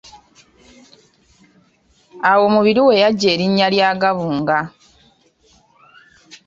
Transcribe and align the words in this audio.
Awo 2.31 2.45
Mubiru 2.53 2.81
w'aggya 2.87 3.29
erinnya 3.33 3.67
lya 3.73 3.89
Gabunga. 4.01 4.59